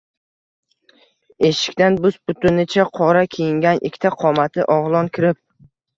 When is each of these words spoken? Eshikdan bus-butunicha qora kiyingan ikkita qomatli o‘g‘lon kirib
Eshikdan 1.49 1.99
bus-butunicha 2.05 2.85
qora 3.01 3.23
kiyingan 3.35 3.85
ikkita 3.91 4.13
qomatli 4.23 4.67
o‘g‘lon 4.79 5.13
kirib 5.19 5.41